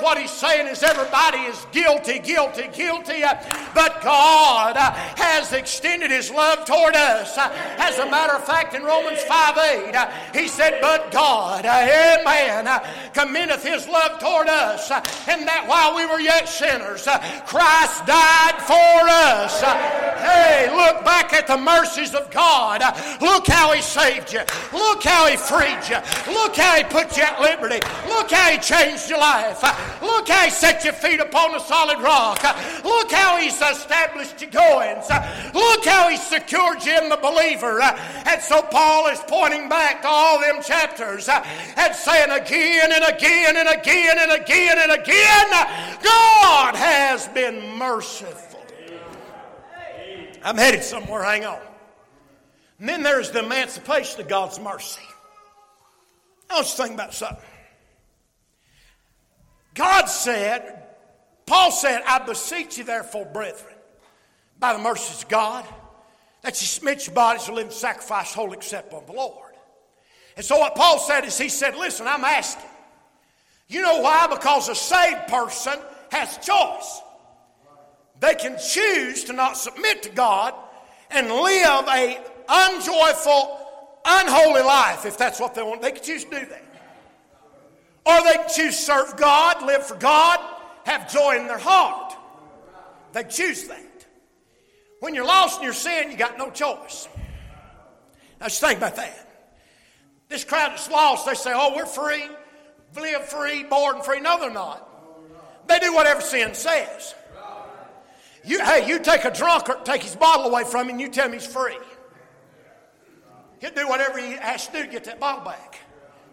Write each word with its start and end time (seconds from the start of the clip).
what 0.00 0.18
he's 0.18 0.30
saying 0.30 0.66
is 0.66 0.82
everybody 0.82 1.38
is 1.38 1.66
guilty, 1.72 2.18
guilty, 2.18 2.68
guilty, 2.72 3.22
but 3.74 4.00
God 4.02 4.76
has 4.76 5.52
extended 5.52 6.10
his 6.10 6.30
love 6.30 6.64
toward 6.64 6.94
us. 6.96 7.36
As 7.38 7.98
a 7.98 8.10
matter 8.10 8.34
of 8.34 8.44
fact, 8.44 8.74
in 8.74 8.82
Romans 8.82 9.22
5 9.22 9.58
8, 9.58 9.94
uh, 9.94 10.10
he 10.32 10.48
said, 10.48 10.78
But 10.80 11.10
God, 11.10 11.64
amen, 11.64 12.68
commendeth 13.12 13.64
his 13.64 13.86
love 13.88 14.18
toward 14.20 14.48
us, 14.48 14.90
and 14.90 15.46
that 15.46 15.64
while 15.66 15.94
we 15.96 16.06
were 16.06 16.20
yet 16.20 16.48
sinners, 16.48 17.06
Christ 17.46 18.06
died 18.06 18.60
for 18.66 19.08
us. 19.08 19.60
Hey, 20.20 20.68
look 20.70 21.04
back 21.04 21.32
at 21.32 21.46
the 21.46 21.56
mercies 21.56 22.14
of 22.14 22.30
God. 22.30 22.82
Look 23.20 23.46
how 23.46 23.72
he 23.72 23.82
saved 23.82 24.32
you. 24.32 24.40
Look 24.72 25.02
how 25.02 25.26
he 25.26 25.36
freed 25.36 25.88
you. 25.88 25.96
Look 26.32 26.56
how 26.56 26.76
he 26.76 26.84
put 26.84 27.16
you 27.16 27.22
at 27.22 27.40
liberty. 27.40 27.80
Look 28.06 28.30
how 28.30 28.50
he 28.50 28.58
changed 28.58 29.08
your 29.08 29.18
life. 29.18 29.60
Look 30.02 30.28
how 30.28 30.44
he 30.44 30.50
set 30.50 30.84
your 30.84 30.92
feet 30.92 31.20
upon 31.20 31.54
a 31.54 31.60
solid 31.60 31.98
rock. 32.00 32.42
Look 32.84 33.10
how 33.12 33.38
he's 33.38 33.60
established 33.60 34.40
your 34.40 34.50
goings. 34.50 35.06
Look 35.54 35.84
how 35.84 36.08
he 36.08 36.16
secured 36.16 36.84
you 36.84 36.98
in 36.98 37.08
the 37.08 37.16
believer. 37.16 37.80
And 37.82 38.40
so 38.40 38.62
Paul 38.62 39.08
is 39.08 39.20
pointing 39.26 39.68
back 39.68 40.02
to 40.02 40.08
all 40.08 40.40
them 40.40 40.62
chapters 40.62 41.28
and 41.28 41.94
saying 41.94 42.30
again 42.30 42.90
and 42.92 43.04
again 43.04 43.56
and 43.56 43.68
again 43.68 44.16
and 44.18 44.32
again 44.32 44.78
and 44.78 44.92
again, 44.92 45.50
God 46.02 46.74
has 46.74 47.28
been 47.28 47.76
merciful. 47.76 48.60
I'm 50.42 50.56
headed 50.56 50.82
somewhere, 50.82 51.22
hang 51.22 51.44
on. 51.44 51.60
And 52.78 52.88
then 52.88 53.02
there's 53.02 53.30
the 53.30 53.44
emancipation 53.44 54.22
of 54.22 54.28
God's 54.28 54.58
mercy. 54.58 55.02
I 56.48 56.54
want 56.54 56.66
you 56.66 56.76
to 56.76 56.82
think 56.82 56.94
about 56.94 57.14
something. 57.14 57.44
God 59.74 60.06
said, 60.06 60.84
Paul 61.46 61.70
said, 61.70 62.02
I 62.06 62.18
beseech 62.20 62.78
you, 62.78 62.84
therefore, 62.84 63.24
brethren, 63.26 63.74
by 64.58 64.72
the 64.72 64.78
mercies 64.78 65.22
of 65.22 65.28
God, 65.28 65.64
that 66.42 66.60
you 66.60 66.66
submit 66.66 67.06
your 67.06 67.14
bodies 67.14 67.44
to 67.44 67.54
living 67.54 67.72
sacrifice, 67.72 68.32
holy 68.32 68.56
acceptable 68.56 69.04
the 69.06 69.12
Lord. 69.12 69.52
And 70.36 70.44
so 70.44 70.58
what 70.58 70.74
Paul 70.74 70.98
said 70.98 71.24
is, 71.24 71.36
he 71.36 71.48
said, 71.48 71.76
listen, 71.76 72.06
I'm 72.06 72.24
asking. 72.24 72.70
You 73.68 73.82
know 73.82 74.00
why? 74.00 74.26
Because 74.26 74.68
a 74.68 74.74
saved 74.74 75.28
person 75.28 75.74
has 76.10 76.38
choice. 76.38 77.02
They 78.20 78.34
can 78.34 78.58
choose 78.58 79.24
to 79.24 79.32
not 79.32 79.56
submit 79.56 80.02
to 80.04 80.10
God 80.10 80.54
and 81.10 81.28
live 81.28 81.88
a 81.88 82.20
unjoyful, 82.48 83.58
unholy 84.04 84.62
life 84.62 85.06
if 85.06 85.16
that's 85.16 85.40
what 85.40 85.54
they 85.54 85.62
want. 85.62 85.82
They 85.82 85.92
can 85.92 86.02
choose 86.02 86.24
to 86.24 86.30
do 86.30 86.46
that. 86.46 86.64
Or 88.10 88.22
they 88.24 88.36
choose 88.52 88.76
serve 88.76 89.16
God, 89.16 89.64
live 89.64 89.86
for 89.86 89.94
God, 89.94 90.40
have 90.84 91.12
joy 91.12 91.36
in 91.38 91.46
their 91.46 91.58
heart. 91.58 92.12
They 93.12 93.22
choose 93.24 93.68
that. 93.68 94.06
When 94.98 95.14
you're 95.14 95.24
lost 95.24 95.58
in 95.58 95.64
your 95.64 95.72
sin, 95.72 96.10
you 96.10 96.16
got 96.16 96.36
no 96.36 96.50
choice. 96.50 97.08
Now 98.40 98.48
just 98.48 98.60
think 98.60 98.78
about 98.78 98.96
that. 98.96 99.28
This 100.28 100.44
crowd 100.44 100.72
that's 100.72 100.90
lost, 100.90 101.26
they 101.26 101.34
say, 101.34 101.52
oh, 101.54 101.74
we're 101.76 101.86
free, 101.86 102.24
live 102.96 103.26
free, 103.26 103.62
born 103.64 104.02
free. 104.02 104.20
No, 104.20 104.40
they're 104.40 104.50
not. 104.50 104.86
They 105.68 105.78
do 105.78 105.94
whatever 105.94 106.20
sin 106.20 106.54
says. 106.54 107.14
You, 108.44 108.64
hey, 108.64 108.88
you 108.88 108.98
take 108.98 109.24
a 109.24 109.30
drunkard, 109.30 109.84
take 109.84 110.02
his 110.02 110.16
bottle 110.16 110.46
away 110.46 110.64
from 110.64 110.86
him, 110.86 110.90
and 110.90 111.00
you 111.00 111.08
tell 111.08 111.26
him 111.26 111.34
he's 111.34 111.46
free. 111.46 111.76
He'll 113.60 113.70
do 113.70 113.86
whatever 113.86 114.18
he 114.18 114.32
has 114.32 114.66
to 114.68 114.72
do 114.72 114.82
to 114.86 114.90
get 114.90 115.04
that 115.04 115.20
bottle 115.20 115.44
back. 115.44 115.78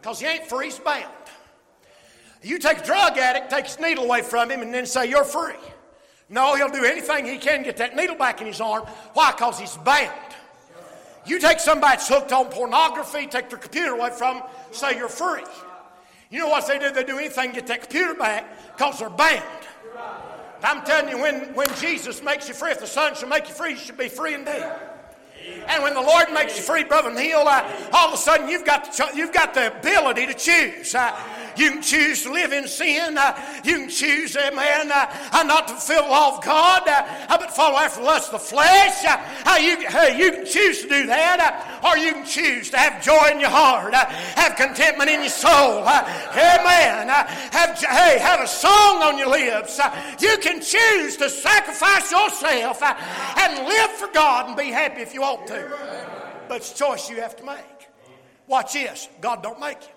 Because 0.01 0.19
he 0.19 0.25
ain't 0.25 0.45
free, 0.47 0.65
he's 0.65 0.79
bound. 0.79 1.11
You 2.43 2.59
take 2.59 2.79
a 2.79 2.85
drug 2.85 3.17
addict, 3.17 3.49
take 3.49 3.65
his 3.65 3.79
needle 3.79 4.05
away 4.05 4.21
from 4.21 4.51
him, 4.51 4.61
and 4.61 4.73
then 4.73 4.85
say, 4.85 5.09
You're 5.09 5.23
free. 5.23 5.55
No, 6.29 6.55
he'll 6.55 6.69
do 6.69 6.83
anything 6.83 7.25
he 7.25 7.37
can 7.37 7.63
get 7.63 7.77
that 7.77 7.95
needle 7.95 8.15
back 8.15 8.41
in 8.41 8.47
his 8.47 8.59
arm. 8.59 8.83
Why? 9.13 9.31
Because 9.31 9.59
he's 9.59 9.77
bound. 9.77 10.11
You 11.25 11.39
take 11.39 11.59
somebody 11.59 11.97
that's 11.97 12.07
hooked 12.07 12.31
on 12.31 12.47
pornography, 12.47 13.27
take 13.27 13.49
their 13.49 13.59
computer 13.59 13.93
away 13.93 14.11
from 14.11 14.39
them, 14.39 14.47
say 14.71 14.97
you're 14.97 15.09
free. 15.09 15.43
You 16.29 16.39
know 16.39 16.49
what 16.49 16.67
they 16.67 16.79
do? 16.79 16.91
They 16.91 17.03
do 17.03 17.17
anything 17.17 17.51
to 17.51 17.55
get 17.55 17.67
that 17.67 17.81
computer 17.81 18.13
back 18.13 18.75
because 18.75 18.99
they're 18.99 19.09
bound. 19.09 19.43
I'm 20.63 20.83
telling 20.83 21.09
you, 21.09 21.21
when, 21.21 21.53
when 21.53 21.67
Jesus 21.79 22.23
makes 22.23 22.47
you 22.47 22.53
free, 22.53 22.71
if 22.71 22.79
the 22.79 22.87
Son 22.87 23.15
shall 23.15 23.29
make 23.29 23.47
you 23.47 23.53
free, 23.53 23.71
you 23.71 23.77
should 23.77 23.97
be 23.97 24.09
free 24.09 24.33
indeed. 24.33 24.65
And 25.67 25.83
when 25.83 25.93
the 25.93 26.01
Lord 26.01 26.31
makes 26.33 26.57
you 26.57 26.63
free, 26.63 26.83
brother, 26.83 27.09
and 27.09 27.19
he'll, 27.19 27.39
uh, 27.39 27.89
all 27.93 28.07
of 28.07 28.13
a 28.13 28.17
sudden 28.17 28.49
you've 28.49 28.65
got 28.65 28.85
the, 28.85 29.11
you've 29.15 29.33
got 29.33 29.53
the 29.53 29.77
ability 29.77 30.25
to 30.27 30.33
choose. 30.33 30.93
You 31.57 31.71
can 31.71 31.81
choose 31.81 32.23
to 32.23 32.31
live 32.31 32.53
in 32.53 32.67
sin. 32.67 33.17
You 33.63 33.79
can 33.79 33.89
choose, 33.89 34.35
amen, 34.35 34.91
uh, 34.91 35.43
not 35.45 35.67
to 35.67 35.73
fulfill 35.73 36.03
the 36.03 36.09
law 36.09 36.37
of 36.37 36.43
God, 36.43 36.87
uh, 36.87 37.37
but 37.37 37.51
follow 37.51 37.77
after 37.77 37.99
the 37.99 38.05
lust 38.05 38.33
of 38.33 38.39
the 38.39 38.45
flesh. 38.45 39.03
Uh, 39.05 39.57
you, 39.59 39.87
hey, 39.89 40.17
you 40.17 40.31
can 40.31 40.45
choose 40.45 40.81
to 40.83 40.89
do 40.89 41.07
that, 41.07 41.81
or 41.83 41.97
you 41.97 42.13
can 42.13 42.25
choose 42.25 42.69
to 42.71 42.77
have 42.77 43.03
joy 43.03 43.29
in 43.31 43.39
your 43.39 43.49
heart, 43.49 43.93
have 43.93 44.55
contentment 44.55 45.09
in 45.09 45.21
your 45.21 45.29
soul. 45.29 45.81
Amen. 45.81 47.07
Have, 47.09 47.77
hey, 47.79 48.19
have 48.19 48.41
a 48.41 48.47
song 48.47 49.01
on 49.03 49.17
your 49.17 49.29
lips. 49.29 49.79
You 50.19 50.37
can 50.41 50.61
choose 50.61 51.17
to 51.17 51.29
sacrifice 51.29 52.11
yourself 52.11 52.81
and 52.83 53.67
live 53.67 53.91
for 53.91 54.07
God 54.13 54.47
and 54.47 54.57
be 54.57 54.71
happy 54.71 55.01
if 55.01 55.13
you 55.13 55.21
want 55.21 55.47
to. 55.47 55.71
But 56.47 56.57
it's 56.57 56.71
a 56.71 56.75
choice 56.75 57.09
you 57.09 57.17
have 57.17 57.35
to 57.37 57.43
make. 57.43 57.89
Watch 58.47 58.73
this. 58.73 59.09
God 59.19 59.43
don't 59.43 59.59
make 59.59 59.81
you. 59.81 59.96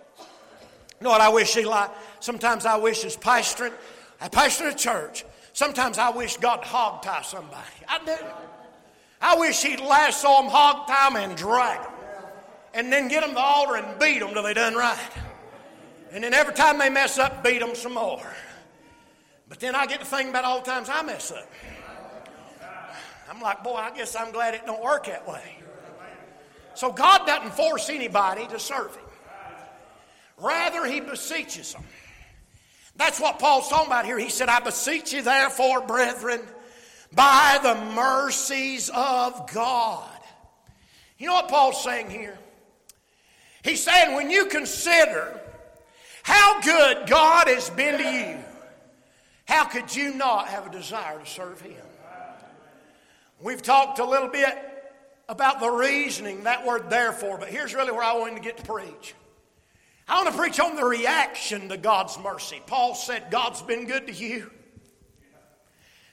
You 1.00 1.04
know 1.04 1.10
what 1.12 1.22
I 1.22 1.30
wish, 1.30 1.56
Eli? 1.56 1.88
Sometimes 2.20 2.66
I 2.66 2.76
wish 2.76 3.06
as 3.06 3.16
pastoring, 3.16 3.72
a 4.20 4.28
pastor 4.28 4.68
of 4.68 4.76
church, 4.76 5.24
sometimes 5.54 5.96
I 5.96 6.10
wish 6.10 6.36
God 6.36 6.62
hog 6.62 7.02
tie 7.02 7.22
somebody. 7.22 7.64
I 7.88 8.04
do. 8.04 8.16
I 9.22 9.34
wish 9.36 9.62
he'd 9.62 9.80
lasso 9.80 10.28
them, 10.28 10.50
hog 10.50 10.86
tie 10.86 11.08
them, 11.08 11.16
and 11.30 11.38
drag 11.38 11.80
them. 11.80 11.92
And 12.74 12.92
then 12.92 13.08
get 13.08 13.22
them 13.22 13.30
to 13.30 13.34
the 13.34 13.40
altar 13.40 13.76
and 13.76 13.98
beat 13.98 14.20
them 14.20 14.34
till 14.34 14.42
they 14.42 14.52
done 14.52 14.74
right. 14.74 14.98
And 16.12 16.22
then 16.22 16.34
every 16.34 16.52
time 16.52 16.78
they 16.78 16.90
mess 16.90 17.18
up, 17.18 17.42
beat 17.42 17.60
them 17.60 17.74
some 17.74 17.94
more. 17.94 18.34
But 19.48 19.58
then 19.58 19.74
I 19.74 19.86
get 19.86 20.00
to 20.00 20.06
thinking 20.06 20.28
about 20.28 20.44
all 20.44 20.60
the 20.60 20.66
times 20.66 20.90
I 20.90 21.02
mess 21.02 21.32
up. 21.32 21.48
I'm 23.30 23.40
like, 23.40 23.64
boy, 23.64 23.76
I 23.76 23.90
guess 23.96 24.14
I'm 24.14 24.32
glad 24.32 24.52
it 24.52 24.66
don't 24.66 24.82
work 24.82 25.06
that 25.06 25.26
way. 25.26 25.56
So 26.74 26.92
God 26.92 27.26
doesn't 27.26 27.54
force 27.54 27.88
anybody 27.88 28.46
to 28.48 28.58
serve 28.58 28.94
Him. 28.94 29.04
Rather, 30.40 30.86
he 30.86 31.00
beseeches 31.00 31.72
them. 31.72 31.84
That's 32.96 33.20
what 33.20 33.38
Paul's 33.38 33.68
talking 33.68 33.86
about 33.86 34.04
here. 34.04 34.18
He 34.18 34.28
said, 34.28 34.48
I 34.48 34.60
beseech 34.60 35.12
you, 35.12 35.22
therefore, 35.22 35.80
brethren, 35.80 36.40
by 37.12 37.58
the 37.62 37.74
mercies 37.94 38.90
of 38.94 39.50
God. 39.52 40.10
You 41.18 41.26
know 41.26 41.34
what 41.34 41.48
Paul's 41.48 41.82
saying 41.82 42.10
here? 42.10 42.38
He's 43.62 43.82
saying, 43.82 44.14
when 44.14 44.30
you 44.30 44.46
consider 44.46 45.40
how 46.22 46.60
good 46.60 47.08
God 47.08 47.48
has 47.48 47.68
been 47.70 47.98
to 47.98 48.04
you, 48.04 48.38
how 49.46 49.64
could 49.64 49.94
you 49.94 50.14
not 50.14 50.48
have 50.48 50.66
a 50.66 50.70
desire 50.70 51.18
to 51.18 51.26
serve 51.26 51.60
Him? 51.60 51.74
We've 53.42 53.62
talked 53.62 53.98
a 53.98 54.04
little 54.04 54.28
bit 54.28 54.56
about 55.28 55.60
the 55.60 55.70
reasoning, 55.70 56.44
that 56.44 56.66
word 56.66 56.90
therefore, 56.90 57.38
but 57.38 57.48
here's 57.48 57.74
really 57.74 57.92
where 57.92 58.02
I 58.02 58.12
wanted 58.12 58.36
to 58.36 58.42
get 58.42 58.58
to 58.58 58.62
preach. 58.64 59.14
I 60.10 60.16
want 60.16 60.28
to 60.32 60.36
preach 60.36 60.58
on 60.58 60.74
the 60.74 60.84
reaction 60.84 61.68
to 61.68 61.76
God's 61.76 62.18
mercy. 62.18 62.60
Paul 62.66 62.96
said, 62.96 63.30
God's 63.30 63.62
been 63.62 63.86
good 63.86 64.08
to 64.08 64.12
you. 64.12 64.50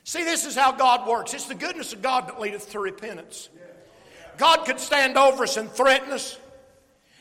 See, 0.03 0.23
this 0.23 0.45
is 0.45 0.55
how 0.55 0.71
God 0.71 1.07
works. 1.07 1.33
It's 1.33 1.47
the 1.47 1.55
goodness 1.55 1.93
of 1.93 2.03
God 2.03 2.27
that 2.27 2.39
leadeth 2.39 2.69
to 2.71 2.79
repentance. 2.79 3.49
God 4.37 4.65
could 4.65 4.79
stand 4.79 5.17
over 5.17 5.45
us 5.45 5.57
and 5.57 5.67
threaten 5.69 6.11
us. 6.11 6.37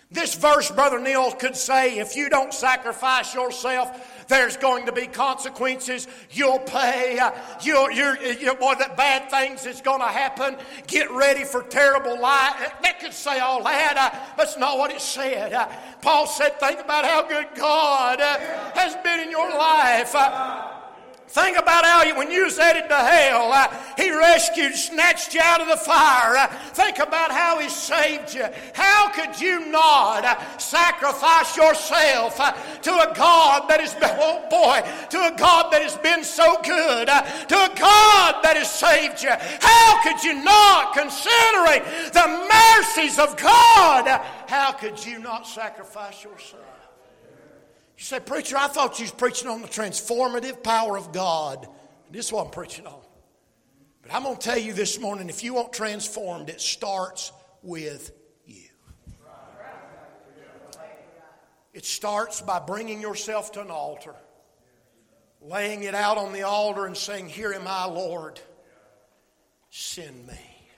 This 0.09 0.37
verse, 0.37 0.71
Brother 0.71 1.00
Neil 1.00 1.33
could 1.33 1.56
say, 1.56 1.99
if 1.99 2.15
you 2.15 2.28
don't 2.28 2.55
sacrifice 2.55 3.34
yourself, 3.34 4.25
there's 4.28 4.56
going 4.56 4.87
to 4.87 4.93
be 4.93 5.09
consequences. 5.09 6.06
You'll 6.30 6.60
pay. 6.60 7.19
Uh, 7.19 7.33
you're, 7.63 7.91
you're, 7.91 8.54
boy, 8.54 8.75
that 8.78 8.97
bad 8.97 9.30
things 9.30 9.66
is 9.66 9.80
going 9.80 10.01
to 10.01 10.07
happen. 10.07 10.59
Get 10.86 11.10
ready 11.10 11.42
for 11.42 11.63
terrible 11.63 12.21
life. 12.21 12.72
That 12.83 13.01
could 13.01 13.13
say 13.13 13.41
all 13.41 13.65
that, 13.65 14.34
but 14.36 14.47
it's 14.47 14.57
not 14.57 14.78
what 14.78 14.92
it 14.92 15.01
said. 15.01 15.69
Paul 16.03 16.27
said, 16.27 16.60
think 16.60 16.80
about 16.80 17.04
how 17.04 17.27
good 17.27 17.48
God 17.57 18.21
has 18.21 18.95
been 19.03 19.21
in 19.21 19.30
your 19.30 19.51
life. 19.51 20.15
Think 21.28 21.59
about 21.59 21.84
how 21.84 22.05
you, 22.05 22.17
when 22.17 22.31
you 22.31 22.45
was 22.45 22.57
headed 22.57 22.89
to 22.89 22.97
hell, 22.97 23.53
uh, 23.53 23.69
He 23.97 24.11
rescued, 24.11 24.75
snatched 24.75 25.34
you 25.34 25.41
out 25.43 25.61
of 25.61 25.69
the 25.69 25.77
fire. 25.77 26.37
Uh, 26.37 26.47
think 26.73 26.99
about 26.99 27.33
how 27.33 27.59
He 27.59 27.69
saved 27.69 28.33
you. 28.33 28.47
How 28.75 29.11
could 29.11 29.39
you 29.41 29.67
not 29.67 30.25
uh, 30.25 30.59
sacrifice 30.59 31.57
yourself 31.57 32.39
uh, 32.39 32.53
to 32.83 32.91
a 32.93 33.13
God 33.15 33.69
that 33.69 33.81
has 33.81 33.93
been, 33.95 34.11
oh 34.21 34.47
boy, 34.49 34.81
to 35.11 35.34
a 35.34 35.37
God 35.37 35.73
that 35.73 35.83
has 35.83 35.97
been 35.97 36.23
so 36.23 36.61
good, 36.63 37.09
uh, 37.09 37.23
to 37.23 37.57
a 37.57 37.75
God 37.77 38.43
that 38.43 38.55
has 38.57 38.71
saved 38.71 39.23
you? 39.23 39.33
How 39.61 40.03
could 40.03 40.23
you 40.23 40.43
not, 40.45 40.95
considering 40.95 41.83
the 42.13 42.47
mercies 42.49 43.19
of 43.19 43.37
God, 43.37 44.07
how 44.47 44.73
could 44.73 45.05
you 45.05 45.19
not 45.19 45.47
sacrifice 45.47 46.23
yourself? 46.23 46.66
You 47.97 48.04
say, 48.04 48.21
Preacher, 48.21 48.57
I 48.59 48.69
thought 48.69 48.98
you 48.98 49.04
was 49.04 49.13
preaching 49.13 49.48
on 49.48 49.63
the 49.63 49.69
transformative 49.69 50.63
power 50.63 50.97
of 50.97 51.13
God. 51.13 51.66
This 52.10 52.27
is 52.27 52.33
what 52.33 52.47
I'm 52.47 52.51
preaching 52.51 52.87
on. 52.87 53.01
But 54.03 54.15
I'm 54.15 54.22
going 54.22 54.37
to 54.37 54.43
tell 54.43 54.59
you 54.59 54.72
this 54.72 55.01
morning 55.01 55.28
if 55.28 55.43
you 55.43 55.54
want 55.54 55.72
transformed, 55.72 56.51
it 56.51 56.60
starts 56.60 57.33
with 57.63 58.13
you. 58.45 58.69
It 61.72 61.84
starts 61.84 62.41
by 62.41 62.59
bringing 62.60 63.01
yourself 63.01 63.53
to 63.53 63.63
an 63.63 63.71
altar, 63.71 64.15
laying 65.41 65.83
it 65.83 65.95
out 65.95 66.19
on 66.19 66.33
the 66.33 66.42
altar, 66.42 66.87
and 66.87 66.97
saying, 66.97 67.28
Here 67.28 67.53
am 67.53 67.66
I, 67.66 67.87
Lord. 67.87 68.41
Send 69.71 70.27
me. 70.27 70.69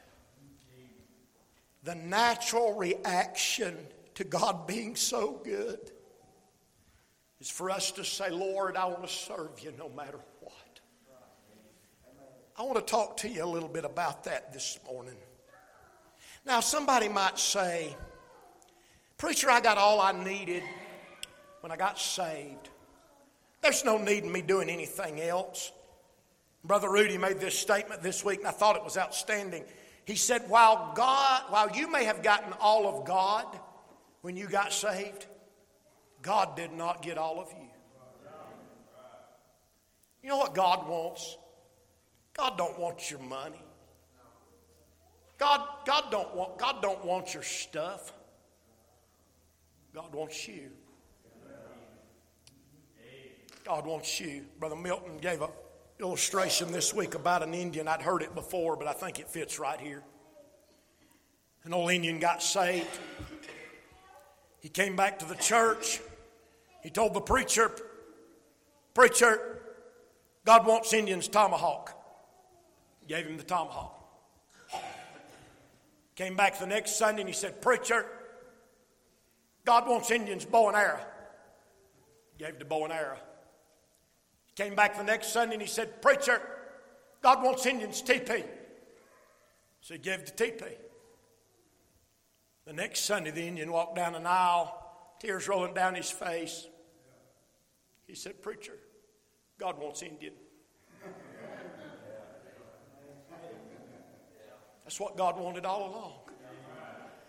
The 1.82 1.94
natural 1.94 2.74
reaction 2.74 3.76
to 4.14 4.24
God 4.24 4.66
being 4.66 4.96
so 4.96 5.40
good 5.44 5.92
is 7.40 7.50
for 7.50 7.70
us 7.70 7.92
to 7.92 8.04
say, 8.04 8.30
Lord, 8.30 8.76
I 8.76 8.86
want 8.86 9.06
to 9.06 9.12
serve 9.12 9.60
you 9.60 9.72
no 9.78 9.88
matter 9.90 10.18
what. 10.40 10.54
I 12.56 12.62
want 12.62 12.74
to 12.74 12.90
talk 12.90 13.18
to 13.18 13.28
you 13.28 13.44
a 13.44 13.46
little 13.46 13.68
bit 13.68 13.84
about 13.84 14.24
that 14.24 14.52
this 14.52 14.78
morning. 14.84 15.14
Now, 16.44 16.60
somebody 16.60 17.08
might 17.08 17.38
say, 17.38 17.94
Preacher, 19.16 19.50
I 19.50 19.60
got 19.60 19.78
all 19.78 20.00
I 20.00 20.12
needed 20.12 20.62
when 21.60 21.70
I 21.70 21.76
got 21.76 21.98
saved. 21.98 22.70
There's 23.60 23.84
no 23.84 23.98
need 23.98 24.24
in 24.24 24.32
me 24.32 24.42
doing 24.42 24.70
anything 24.70 25.20
else. 25.20 25.72
Brother 26.64 26.90
Rudy 26.90 27.18
made 27.18 27.40
this 27.40 27.58
statement 27.58 28.02
this 28.02 28.24
week, 28.24 28.40
and 28.40 28.48
I 28.48 28.52
thought 28.52 28.76
it 28.76 28.84
was 28.84 28.96
outstanding. 28.96 29.64
He 30.04 30.16
said, 30.16 30.48
While 30.48 30.92
God, 30.94 31.42
while 31.48 31.70
you 31.76 31.90
may 31.90 32.04
have 32.04 32.22
gotten 32.22 32.52
all 32.60 32.88
of 32.88 33.06
God 33.06 33.46
when 34.22 34.36
you 34.36 34.48
got 34.48 34.72
saved, 34.72 35.26
God 36.22 36.56
did 36.56 36.72
not 36.72 37.02
get 37.02 37.18
all 37.18 37.40
of 37.40 37.48
you. 37.52 37.68
You 40.22 40.28
know 40.30 40.38
what 40.38 40.54
God 40.54 40.88
wants? 40.88 41.36
God 42.36 42.58
don't 42.58 42.78
want 42.78 43.10
your 43.10 43.20
money. 43.20 43.62
God, 45.38 45.60
God 45.86 46.04
don't 46.10 46.34
want 46.34 46.58
God 46.58 46.82
don't 46.82 47.04
want 47.04 47.32
your 47.32 47.42
stuff. 47.42 48.12
God 49.94 50.12
wants 50.12 50.46
you. 50.48 50.70
God 53.64 53.86
wants 53.86 54.20
you. 54.20 54.44
Brother 54.58 54.76
Milton 54.76 55.18
gave 55.18 55.42
an 55.42 55.50
illustration 56.00 56.72
this 56.72 56.94
week 56.94 57.14
about 57.14 57.42
an 57.42 57.54
Indian. 57.54 57.86
I'd 57.86 58.02
heard 58.02 58.22
it 58.22 58.34
before, 58.34 58.76
but 58.76 58.86
I 58.86 58.92
think 58.92 59.20
it 59.20 59.28
fits 59.28 59.58
right 59.58 59.80
here. 59.80 60.02
An 61.64 61.74
old 61.74 61.90
Indian 61.90 62.18
got 62.18 62.42
saved. 62.42 62.98
He 64.60 64.68
came 64.68 64.96
back 64.96 65.18
to 65.20 65.24
the 65.24 65.34
church. 65.34 66.00
He 66.82 66.90
told 66.90 67.14
the 67.14 67.20
preacher, 67.20 67.70
Preacher, 68.94 69.60
God 70.44 70.66
wants 70.66 70.92
Indians 70.92 71.28
tomahawk. 71.28 71.94
Gave 73.06 73.26
him 73.26 73.36
the 73.36 73.44
tomahawk. 73.44 73.94
Came 76.16 76.34
back 76.34 76.58
the 76.58 76.66
next 76.66 76.96
Sunday 76.96 77.22
and 77.22 77.28
he 77.28 77.34
said, 77.34 77.62
Preacher, 77.62 78.04
God 79.64 79.86
wants 79.86 80.10
Indians 80.10 80.44
bow 80.44 80.68
and 80.68 80.76
arrow. 80.76 81.00
Gave 82.38 82.58
the 82.58 82.64
bow 82.64 82.84
and 82.84 82.92
arrow. 82.92 83.18
Came 84.56 84.74
back 84.74 84.96
the 84.96 85.04
next 85.04 85.28
Sunday 85.28 85.54
and 85.54 85.62
he 85.62 85.68
said, 85.68 86.02
Preacher, 86.02 86.42
God 87.22 87.42
wants 87.44 87.66
Indians 87.66 88.02
teepee. 88.02 88.44
So 89.80 89.94
he 89.94 90.00
gave 90.00 90.24
the 90.26 90.32
teepee. 90.32 90.74
The 92.68 92.74
next 92.74 93.06
Sunday, 93.06 93.30
the 93.30 93.48
Indian 93.48 93.72
walked 93.72 93.96
down 93.96 94.14
an 94.14 94.26
aisle, 94.26 94.78
tears 95.20 95.48
rolling 95.48 95.72
down 95.72 95.94
his 95.94 96.10
face. 96.10 96.66
He 98.06 98.14
said, 98.14 98.42
Preacher, 98.42 98.74
God 99.58 99.80
wants 99.80 100.02
Indian. 100.02 100.34
That's 104.84 105.00
what 105.00 105.16
God 105.16 105.40
wanted 105.40 105.64
all 105.64 105.88
along. 105.88 106.12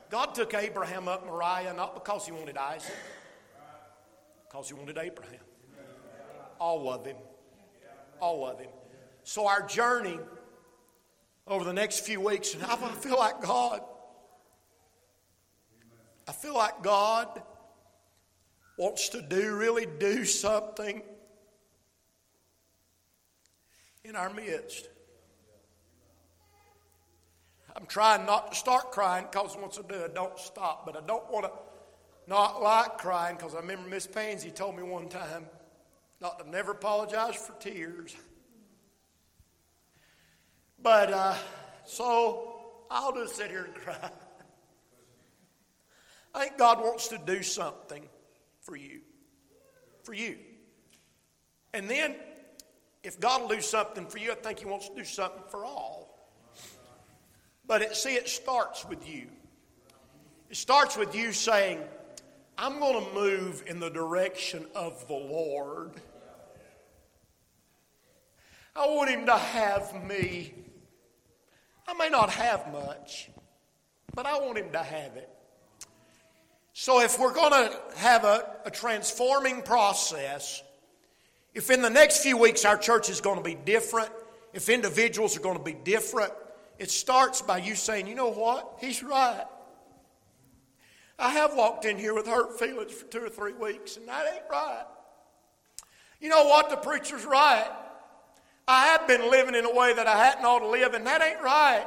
God 0.10 0.36
took 0.36 0.54
Abraham 0.54 1.08
up 1.08 1.26
Moriah 1.26 1.74
not 1.74 1.94
because 1.94 2.26
he 2.26 2.34
wanted 2.34 2.58
Isaac, 2.58 2.94
because 4.46 4.68
he 4.68 4.74
wanted 4.74 4.98
Abraham. 4.98 5.40
All 6.60 6.92
of 6.92 7.06
him. 7.06 7.16
All 8.20 8.46
of 8.46 8.60
him. 8.60 8.72
So 9.24 9.48
our 9.48 9.66
journey 9.66 10.20
over 11.48 11.64
the 11.64 11.72
next 11.72 12.02
few 12.02 12.20
weeks, 12.20 12.56
and 12.56 12.64
I 12.66 12.76
feel 12.76 13.18
like 13.18 13.42
God, 13.42 13.80
I 16.30 16.32
feel 16.32 16.54
like 16.54 16.84
God 16.84 17.42
wants 18.78 19.10
to 19.10 19.22
do, 19.24 19.56
really 19.56 19.88
do 20.00 20.24
something 20.26 21.02
in 24.04 24.16
our 24.16 24.32
midst. 24.32 24.90
I'm 27.76 27.88
trying 27.88 28.28
not 28.28 28.52
to 28.52 28.58
start 28.60 28.92
crying 28.92 29.26
because 29.32 29.58
once 29.58 29.80
I 29.80 29.92
do, 29.92 30.04
I 30.04 30.08
don't 30.14 30.38
stop. 30.38 30.86
But 30.86 30.96
I 30.96 31.02
don't 31.08 31.28
want 31.32 31.46
to 31.48 31.52
not 32.28 32.62
like 32.62 33.00
crying 33.00 33.36
because 33.36 33.56
I 33.56 33.62
remember 33.62 33.90
Miss 33.90 34.06
Pansy 34.06 34.52
told 34.52 34.78
me 34.78 34.84
one 34.84 35.10
time 35.10 35.48
not 36.22 36.38
to 36.38 36.48
never 36.48 36.74
apologize 36.74 37.38
for 37.38 37.54
tears. 37.54 38.16
But 40.80 41.12
uh, 41.12 41.36
so 41.86 42.84
I'll 42.92 43.16
just 43.16 43.36
sit 43.36 43.50
here 43.50 43.64
and 43.64 43.74
cry. 43.74 44.12
I 46.34 46.46
think 46.46 46.58
God 46.58 46.80
wants 46.80 47.08
to 47.10 47.18
do 47.18 47.42
something 47.44 48.08
for 48.62 48.76
you. 48.76 49.02
For 50.04 50.14
you. 50.14 50.38
And 51.74 51.90
then, 51.90 52.16
if 53.04 53.20
God 53.20 53.42
will 53.42 53.50
do 53.50 53.62
something 53.62 54.06
for 54.08 54.18
you, 54.18 54.32
I 54.32 54.36
think 54.36 54.60
He 54.60 54.66
wants 54.66 54.90
to 54.90 54.96
do 54.96 55.04
something 55.04 55.44
for 55.50 55.66
all. 55.66 56.30
But 57.66 57.82
it, 57.82 57.96
see, 57.96 58.16
it 58.16 58.28
starts 58.28 58.86
with 58.86 59.08
you. 59.08 59.28
It 60.50 60.58
starts 60.58 60.98
with 60.98 61.16
you 61.16 61.32
saying, 61.32 61.80
I'm 62.58 62.80
going 62.80 63.06
to 63.06 63.14
move 63.14 63.64
in 63.68 63.80
the 63.80 63.90
direction 63.90 64.66
of 64.76 65.08
the 65.08 65.14
Lord. 65.14 65.92
I 68.76 68.88
want 68.88 69.10
Him 69.10 69.26
to 69.28 69.38
have 69.38 70.04
me. 70.06 70.54
I 71.88 71.94
may 71.94 72.10
not 72.10 72.30
have 72.32 72.72
much, 72.72 73.30
but 74.14 74.26
I 74.26 74.40
want 74.40 74.58
Him 74.58 74.72
to 74.72 74.84
have 74.84 75.16
it. 75.16 75.30
So, 76.82 77.02
if 77.02 77.20
we're 77.20 77.34
going 77.34 77.52
to 77.52 77.78
have 77.98 78.24
a, 78.24 78.56
a, 78.64 78.72
transforming 78.72 79.64
process, 79.64 80.64
if 81.54 81.70
in 81.70 81.82
the 81.82 81.90
next 81.90 82.24
few 82.24 82.38
weeks 82.38 82.64
our 82.64 82.78
church 82.78 83.10
is 83.10 83.20
going 83.20 83.36
to 83.36 83.44
be 83.44 83.54
different, 83.54 84.10
if 84.54 84.70
individuals 84.70 85.36
are 85.36 85.42
going 85.42 85.58
to 85.58 85.64
be 85.64 85.74
different, 85.74 86.32
it 86.78 86.90
starts 86.90 87.42
by 87.42 87.58
you 87.58 87.76
saying, 87.76 88.08
you 88.08 88.16
know 88.16 88.32
what? 88.32 88.78
He's 88.80 89.04
right. 89.04 89.44
I 91.20 91.32
have 91.32 91.54
walked 91.54 91.84
in 91.84 91.98
here 91.98 92.14
with 92.14 92.28
hurt 92.28 92.58
feelings 92.58 92.94
for 92.94 93.08
two 93.08 93.26
or 93.26 93.30
three 93.30 93.56
weeks, 93.56 93.98
and 93.98 94.08
that 94.08 94.26
ain't 94.34 94.46
right. 94.50 94.86
You 96.22 96.30
know 96.30 96.46
what? 96.46 96.70
The 96.70 96.78
preacher's 96.78 97.26
right. 97.26 97.70
I 98.70 98.86
have 98.86 99.06
been 99.06 99.30
living 99.30 99.54
in 99.54 99.66
a 99.66 99.76
way 99.76 99.94
that 99.94 100.08
I 100.08 100.18
hadn't 100.18 100.46
ought 100.46 100.60
to 100.60 100.70
live, 100.70 100.94
and 100.94 101.06
that 101.08 101.22
ain't 101.22 101.42
right. 101.42 101.86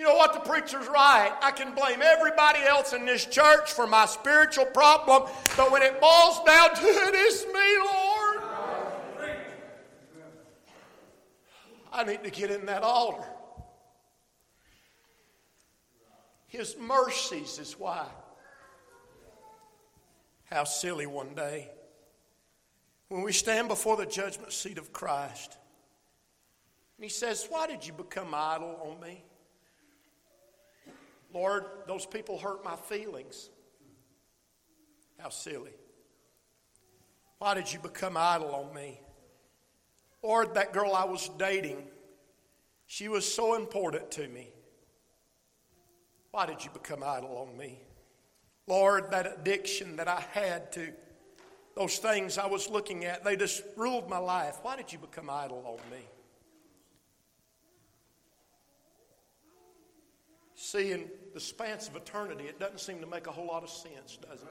You 0.00 0.06
know 0.06 0.14
what? 0.14 0.32
The 0.32 0.40
preacher's 0.40 0.88
right. 0.88 1.30
I 1.42 1.50
can 1.50 1.74
blame 1.74 2.00
everybody 2.00 2.60
else 2.60 2.94
in 2.94 3.04
this 3.04 3.26
church 3.26 3.70
for 3.70 3.86
my 3.86 4.06
spiritual 4.06 4.64
problem, 4.64 5.24
but 5.58 5.70
when 5.70 5.82
it 5.82 6.00
boils 6.00 6.42
down 6.46 6.74
to 6.74 6.86
it, 6.86 7.14
it's 7.14 7.44
me, 7.44 7.60
Lord. 7.84 8.40
I 11.92 12.04
need 12.04 12.24
to 12.24 12.30
get 12.30 12.50
in 12.50 12.64
that 12.64 12.82
altar. 12.82 13.28
His 16.46 16.78
mercies 16.78 17.58
is 17.58 17.78
why. 17.78 18.06
How 20.46 20.64
silly 20.64 21.04
one 21.04 21.34
day 21.34 21.68
when 23.08 23.20
we 23.20 23.32
stand 23.32 23.68
before 23.68 23.98
the 23.98 24.06
judgment 24.06 24.50
seat 24.54 24.78
of 24.78 24.94
Christ. 24.94 25.58
And 26.96 27.04
he 27.04 27.10
says, 27.10 27.46
Why 27.50 27.66
did 27.66 27.86
you 27.86 27.92
become 27.92 28.34
idle 28.34 28.80
on 28.82 28.98
me? 29.06 29.24
Lord, 31.32 31.64
those 31.86 32.06
people 32.06 32.38
hurt 32.38 32.64
my 32.64 32.76
feelings. 32.76 33.50
How 35.18 35.28
silly. 35.28 35.72
Why 37.38 37.54
did 37.54 37.72
you 37.72 37.78
become 37.78 38.16
idle 38.16 38.54
on 38.54 38.74
me? 38.74 39.00
Lord, 40.22 40.54
that 40.54 40.72
girl 40.72 40.94
I 40.94 41.04
was 41.04 41.30
dating, 41.38 41.82
she 42.86 43.08
was 43.08 43.30
so 43.30 43.54
important 43.54 44.10
to 44.12 44.28
me. 44.28 44.48
Why 46.30 46.46
did 46.46 46.64
you 46.64 46.70
become 46.70 47.02
idle 47.02 47.48
on 47.48 47.56
me? 47.56 47.80
Lord, 48.66 49.10
that 49.10 49.26
addiction 49.26 49.96
that 49.96 50.08
I 50.08 50.22
had 50.32 50.72
to 50.72 50.92
those 51.76 51.98
things 51.98 52.36
I 52.36 52.46
was 52.46 52.68
looking 52.68 53.04
at, 53.04 53.24
they 53.24 53.36
just 53.36 53.62
ruled 53.76 54.08
my 54.10 54.18
life. 54.18 54.58
Why 54.62 54.76
did 54.76 54.92
you 54.92 54.98
become 54.98 55.30
idle 55.30 55.64
on 55.66 55.90
me? 55.90 56.04
See, 60.54 60.92
in 60.92 61.08
the 61.32 61.40
span 61.40 61.78
of 61.78 61.96
eternity, 61.96 62.44
it 62.44 62.58
doesn't 62.58 62.80
seem 62.80 63.00
to 63.00 63.06
make 63.06 63.26
a 63.26 63.32
whole 63.32 63.46
lot 63.46 63.62
of 63.62 63.70
sense, 63.70 64.18
does 64.28 64.42
it? 64.42 64.48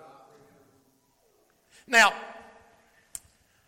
Now, 1.88 2.14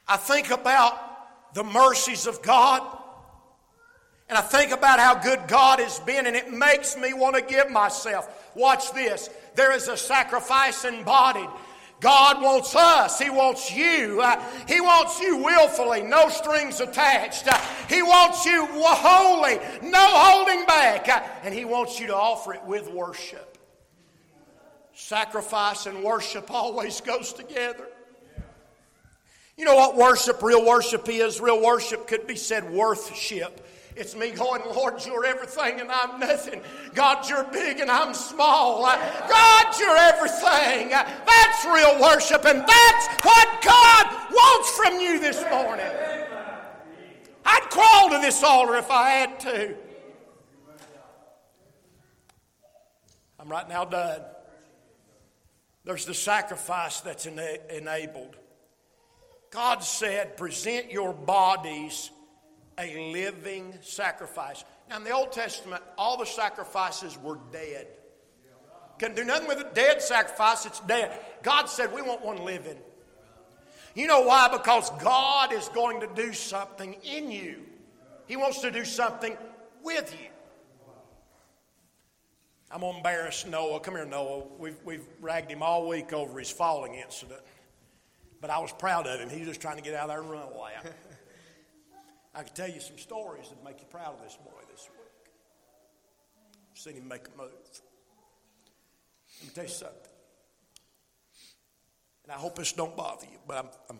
I 0.07 0.17
think 0.17 0.51
about 0.51 1.53
the 1.53 1.63
mercies 1.63 2.27
of 2.27 2.41
God, 2.41 2.81
and 4.29 4.37
I 4.37 4.41
think 4.41 4.71
about 4.71 4.99
how 4.99 5.15
good 5.15 5.47
God 5.47 5.79
has 5.79 5.99
been, 5.99 6.25
and 6.25 6.35
it 6.35 6.51
makes 6.51 6.95
me 6.95 7.13
want 7.13 7.35
to 7.35 7.41
give 7.41 7.69
myself. 7.69 8.51
Watch 8.55 8.93
this. 8.93 9.29
There 9.55 9.73
is 9.73 9.87
a 9.87 9.97
sacrifice 9.97 10.85
embodied 10.85 11.49
God 12.01 12.41
wants 12.41 12.75
us. 12.75 13.19
He 13.19 13.29
wants 13.29 13.71
you. 13.71 14.21
Uh, 14.21 14.43
he 14.67 14.81
wants 14.81 15.21
you 15.21 15.37
willfully, 15.37 16.01
no 16.01 16.29
strings 16.29 16.81
attached. 16.81 17.47
Uh, 17.47 17.57
he 17.87 18.01
wants 18.01 18.43
you 18.43 18.67
wholly, 18.71 19.59
no 19.83 19.99
holding 19.99 20.65
back. 20.65 21.07
Uh, 21.07 21.21
and 21.43 21.53
He 21.53 21.63
wants 21.63 21.99
you 21.99 22.07
to 22.07 22.15
offer 22.15 22.55
it 22.55 22.63
with 22.65 22.89
worship. 22.89 23.57
Sacrifice 24.93 25.85
and 25.85 26.03
worship 26.03 26.49
always 26.51 26.99
goes 27.01 27.33
together. 27.33 27.87
You 29.55 29.65
know 29.65 29.75
what 29.75 29.95
worship, 29.95 30.41
real 30.41 30.65
worship 30.65 31.07
is? 31.07 31.39
Real 31.39 31.61
worship 31.61 32.07
could 32.07 32.25
be 32.25 32.35
said 32.35 32.71
worthship. 32.71 33.63
It's 33.95 34.15
me 34.15 34.31
going, 34.31 34.61
Lord, 34.73 35.05
you're 35.05 35.25
everything 35.25 35.81
and 35.81 35.91
I'm 35.91 36.19
nothing. 36.19 36.61
God, 36.93 37.27
you're 37.29 37.43
big 37.45 37.79
and 37.79 37.91
I'm 37.91 38.13
small. 38.13 38.83
God, 38.83 39.79
you're 39.79 39.97
everything. 39.97 40.89
That's 40.89 41.65
real 41.65 42.01
worship, 42.01 42.45
and 42.45 42.59
that's 42.67 43.07
what 43.25 43.61
God 43.61 44.05
wants 44.31 44.69
from 44.77 44.99
you 44.99 45.19
this 45.19 45.43
morning. 45.49 45.85
I'd 47.45 47.67
crawl 47.69 48.09
to 48.11 48.19
this 48.19 48.41
altar 48.43 48.77
if 48.77 48.89
I 48.89 49.09
had 49.09 49.39
to. 49.41 49.75
I'm 53.39 53.49
right 53.49 53.67
now 53.67 53.85
done. 53.85 54.21
There's 55.83 56.05
the 56.05 56.13
sacrifice 56.13 57.01
that's 57.01 57.25
ena- 57.25 57.57
enabled. 57.69 58.35
God 59.49 59.83
said, 59.83 60.37
present 60.37 60.91
your 60.91 61.11
bodies 61.11 62.11
a 62.77 63.11
living 63.11 63.73
sacrifice. 63.81 64.63
Now, 64.89 64.97
in 64.97 65.03
the 65.03 65.11
Old 65.11 65.31
Testament, 65.31 65.83
all 65.97 66.17
the 66.17 66.25
sacrifices 66.25 67.17
were 67.17 67.37
dead. 67.51 67.87
Can 68.99 69.15
do 69.15 69.23
nothing 69.23 69.47
with 69.47 69.59
a 69.59 69.69
dead 69.73 70.01
sacrifice, 70.01 70.65
it's 70.65 70.79
dead. 70.81 71.11
God 71.41 71.65
said, 71.65 71.93
We 71.93 72.01
want 72.01 72.23
one 72.23 72.45
living. 72.45 72.77
You 73.95 74.07
know 74.07 74.21
why? 74.21 74.47
Because 74.49 74.89
God 75.01 75.51
is 75.53 75.67
going 75.69 76.01
to 76.01 76.09
do 76.15 76.33
something 76.33 76.95
in 77.03 77.31
you, 77.31 77.61
He 78.27 78.35
wants 78.35 78.61
to 78.61 78.71
do 78.71 78.85
something 78.85 79.35
with 79.83 80.15
you. 80.21 80.27
I'm 82.73 82.81
going 82.81 82.93
to 82.93 82.97
embarrass 82.97 83.45
Noah. 83.45 83.81
Come 83.81 83.95
here, 83.95 84.05
Noah. 84.05 84.43
We've, 84.57 84.77
we've 84.85 85.05
ragged 85.19 85.51
him 85.51 85.61
all 85.61 85.89
week 85.89 86.13
over 86.13 86.39
his 86.39 86.49
falling 86.49 86.95
incident. 86.95 87.41
But 88.39 88.49
I 88.49 88.59
was 88.59 88.71
proud 88.71 89.07
of 89.07 89.19
him. 89.19 89.29
He 89.29 89.39
was 89.39 89.49
just 89.49 89.61
trying 89.61 89.75
to 89.75 89.83
get 89.83 89.93
out 89.93 90.03
of 90.03 90.09
there 90.09 90.21
and 90.21 90.31
run 90.31 90.43
away. 90.43 90.71
I 92.33 92.43
could 92.43 92.55
tell 92.55 92.69
you 92.69 92.79
some 92.79 92.97
stories 92.97 93.49
that 93.49 93.63
make 93.63 93.79
you 93.79 93.87
proud 93.89 94.15
of 94.15 94.23
this 94.23 94.35
boy 94.37 94.61
this 94.71 94.87
week. 94.91 95.33
I've 96.71 96.79
seen 96.79 96.93
him 96.93 97.07
make 97.07 97.27
a 97.27 97.37
move. 97.37 97.51
Let 99.39 99.47
me 99.47 99.53
tell 99.53 99.63
you 99.65 99.69
something. 99.69 99.97
And 102.23 102.31
I 102.31 102.35
hope 102.35 102.55
this 102.55 102.71
don't 102.71 102.95
bother 102.95 103.25
you, 103.25 103.39
but 103.47 103.57
I'm, 103.57 103.67
I'm, 103.89 103.99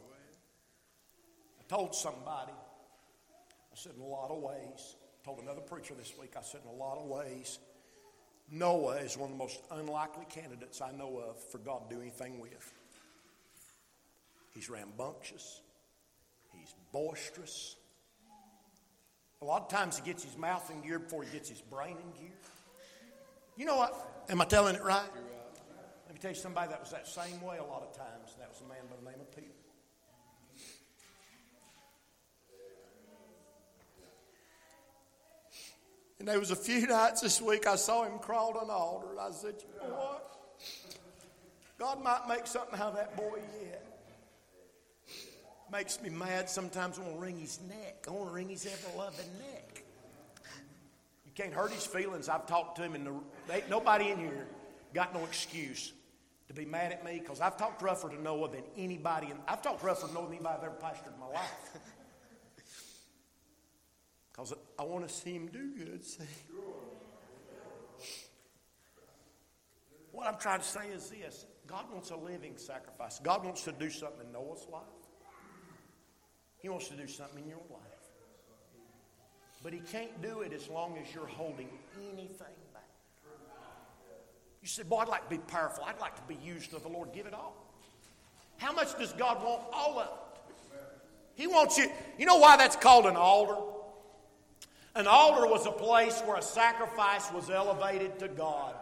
i 1.59 1.63
told 1.67 1.95
somebody, 1.95 2.53
I 2.53 3.75
said 3.75 3.93
in 3.95 4.01
a 4.01 4.07
lot 4.07 4.31
of 4.31 4.41
ways, 4.41 4.95
told 5.25 5.39
another 5.39 5.61
preacher 5.61 5.93
this 5.97 6.13
week, 6.19 6.33
I 6.37 6.41
said 6.41 6.61
in 6.63 6.69
a 6.69 6.77
lot 6.83 6.97
of 6.97 7.07
ways, 7.07 7.59
Noah 8.49 8.97
is 8.97 9.17
one 9.17 9.31
of 9.31 9.37
the 9.37 9.43
most 9.43 9.61
unlikely 9.71 10.25
candidates 10.29 10.81
I 10.81 10.91
know 10.91 11.17
of 11.17 11.41
for 11.51 11.57
God 11.57 11.89
to 11.89 11.95
do 11.95 12.01
anything 12.01 12.39
with. 12.39 12.73
He's 14.53 14.69
rambunctious. 14.69 15.61
He's 16.53 16.73
boisterous. 16.91 17.77
A 19.41 19.45
lot 19.45 19.63
of 19.63 19.69
times 19.69 19.97
he 19.97 20.05
gets 20.05 20.23
his 20.23 20.37
mouth 20.37 20.69
in 20.69 20.81
gear 20.81 20.99
before 20.99 21.23
he 21.23 21.31
gets 21.31 21.49
his 21.49 21.61
brain 21.61 21.97
in 21.97 22.21
gear. 22.21 22.35
You 23.57 23.65
know 23.65 23.75
what? 23.75 24.25
Am 24.29 24.39
I 24.39 24.45
telling 24.45 24.75
it 24.75 24.83
right? 24.83 25.09
Let 26.05 26.13
me 26.13 26.19
tell 26.21 26.31
you 26.31 26.37
somebody 26.37 26.69
that 26.69 26.79
was 26.79 26.91
that 26.91 27.07
same 27.07 27.41
way 27.41 27.57
a 27.57 27.63
lot 27.63 27.81
of 27.81 27.97
times. 27.97 28.35
That 28.37 28.49
was 28.49 28.61
a 28.61 28.67
man 28.67 28.77
by 28.89 28.97
the 28.97 29.09
name 29.09 29.19
of 29.19 29.35
Peter. 29.35 29.47
And 36.19 36.27
there 36.27 36.39
was 36.39 36.51
a 36.51 36.55
few 36.55 36.85
nights 36.87 37.21
this 37.21 37.41
week 37.41 37.65
I 37.65 37.77
saw 37.77 38.03
him 38.03 38.19
crawl 38.19 38.55
on 38.55 38.65
an 38.65 38.69
altar, 38.69 39.09
and 39.09 39.19
I 39.19 39.31
said, 39.31 39.55
you 39.57 39.89
know 39.89 39.95
what? 39.95 40.37
God 41.79 42.03
might 42.03 42.27
make 42.27 42.45
something 42.45 42.79
out 42.79 42.89
of 42.89 42.95
that 42.97 43.17
boy 43.17 43.39
yet 43.59 43.90
makes 45.71 46.01
me 46.01 46.09
mad 46.09 46.49
sometimes 46.49 46.99
I 46.99 47.03
want 47.03 47.15
to 47.15 47.19
wring 47.21 47.37
his 47.37 47.59
neck. 47.67 48.05
I 48.07 48.11
want 48.11 48.29
to 48.29 48.33
wring 48.33 48.49
his 48.49 48.65
ever 48.65 48.97
loving 48.97 49.25
neck. 49.39 49.83
You 51.25 51.31
can't 51.33 51.53
hurt 51.53 51.71
his 51.71 51.85
feelings. 51.85 52.27
I've 52.27 52.45
talked 52.45 52.75
to 52.77 52.83
him, 52.83 52.95
and 52.95 53.07
the, 53.07 53.63
nobody 53.69 54.09
in 54.09 54.19
here 54.19 54.47
got 54.93 55.13
no 55.13 55.23
excuse 55.23 55.93
to 56.47 56.53
be 56.53 56.65
mad 56.65 56.91
at 56.91 57.05
me 57.05 57.19
because 57.19 57.39
I've 57.39 57.55
talked 57.55 57.81
rougher 57.81 58.09
to 58.09 58.21
Noah 58.21 58.49
than 58.49 58.63
anybody. 58.75 59.27
In, 59.27 59.37
I've 59.47 59.61
talked 59.61 59.83
rougher 59.83 60.07
to 60.07 60.13
Noah 60.13 60.25
than 60.25 60.33
anybody 60.35 60.55
I've 60.57 60.63
ever 60.65 60.75
pastored 60.81 61.13
in 61.13 61.19
my 61.19 61.27
life. 61.27 61.77
Because 64.31 64.53
I 64.79 64.83
want 64.83 65.05
to 65.05 65.13
see 65.13 65.33
him 65.33 65.47
do 65.47 65.71
good. 65.77 66.03
See? 66.03 66.23
What 70.11 70.25
I'm 70.25 70.39
trying 70.39 70.59
to 70.59 70.65
say 70.65 70.87
is 70.87 71.09
this 71.09 71.45
God 71.67 71.91
wants 71.91 72.11
a 72.11 72.15
living 72.15 72.57
sacrifice. 72.57 73.19
God 73.19 73.43
wants 73.43 73.63
to 73.63 73.71
do 73.71 73.89
something 73.89 74.25
in 74.25 74.31
Noah's 74.31 74.65
life. 74.71 75.00
He 76.61 76.69
wants 76.69 76.87
to 76.89 76.95
do 76.95 77.07
something 77.07 77.43
in 77.43 77.49
your 77.49 77.57
life. 77.69 77.81
But 79.63 79.73
He 79.73 79.79
can't 79.79 80.21
do 80.21 80.41
it 80.41 80.53
as 80.53 80.67
long 80.69 80.97
as 80.97 81.13
you're 81.13 81.27
holding 81.27 81.69
anything 81.97 82.55
back. 82.73 82.83
You 84.61 84.67
say, 84.67 84.83
Boy, 84.83 84.97
I'd 84.97 85.07
like 85.07 85.23
to 85.23 85.35
be 85.35 85.41
powerful. 85.41 85.83
I'd 85.83 85.99
like 85.99 86.15
to 86.15 86.21
be 86.27 86.35
used 86.43 86.73
of 86.73 86.83
the 86.83 86.89
Lord. 86.89 87.13
Give 87.13 87.25
it 87.25 87.33
all. 87.33 87.55
How 88.57 88.71
much 88.73 88.97
does 88.97 89.13
God 89.13 89.43
want? 89.43 89.63
All 89.73 89.99
of 89.99 90.07
it. 90.07 90.13
He 91.33 91.47
wants 91.47 91.77
you. 91.77 91.89
You 92.19 92.25
know 92.27 92.37
why 92.37 92.57
that's 92.57 92.75
called 92.75 93.05
an 93.07 93.15
altar? 93.15 93.59
An 94.93 95.07
altar 95.07 95.47
was 95.47 95.65
a 95.65 95.71
place 95.71 96.21
where 96.25 96.37
a 96.37 96.41
sacrifice 96.41 97.31
was 97.31 97.49
elevated 97.49 98.19
to 98.19 98.27
God 98.27 98.75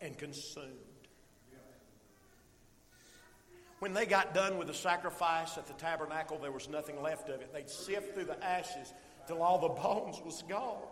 and 0.00 0.16
consumed. 0.16 0.85
When 3.78 3.92
they 3.92 4.06
got 4.06 4.34
done 4.34 4.56
with 4.56 4.68
the 4.68 4.74
sacrifice 4.74 5.58
at 5.58 5.66
the 5.66 5.74
tabernacle, 5.74 6.38
there 6.38 6.52
was 6.52 6.68
nothing 6.68 7.02
left 7.02 7.28
of 7.28 7.40
it. 7.40 7.52
They'd 7.52 7.68
sift 7.68 8.14
through 8.14 8.24
the 8.24 8.42
ashes 8.44 8.92
till 9.26 9.42
all 9.42 9.58
the 9.58 9.68
bones 9.82 10.20
was 10.24 10.42
gone. 10.48 10.82